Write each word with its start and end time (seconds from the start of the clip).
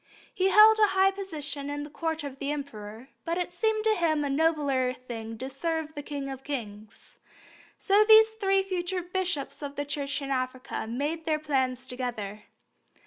He 0.33 0.49
held 0.49 0.79
a 0.79 0.87
high 0.97 1.11
position 1.11 1.69
at 1.69 1.83
the 1.83 1.89
Court 1.91 2.23
of 2.23 2.39
the 2.39 2.51
Emperor, 2.51 3.09
but 3.23 3.37
it 3.37 3.51
seemed 3.51 3.83
to 3.83 3.93
him 3.93 4.23
a 4.25 4.31
nobler 4.31 4.93
thing 4.93 5.37
to 5.37 5.47
serve 5.47 5.93
the 5.93 6.01
King 6.01 6.27
of 6.27 6.43
kings. 6.43 7.19
So 7.77 8.03
these 8.03 8.31
three 8.31 8.63
future 8.63 9.03
bishops 9.03 9.61
of 9.61 9.75
the 9.75 9.85
Church 9.85 10.19
in 10.19 10.31
Africa 10.31 10.87
made 10.87 11.25
their 11.25 11.37
plans 11.37 11.85
together. 11.85 12.45